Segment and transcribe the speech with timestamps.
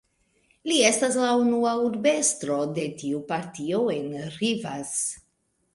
[0.69, 4.97] Li estas la unua urbestro de tiu partio en Rivas.